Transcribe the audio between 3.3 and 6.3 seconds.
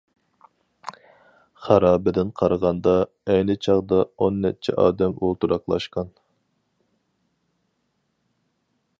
ئەينى چاغدا ئون نەچچە ئادەم ئولتۇراقلاشقان.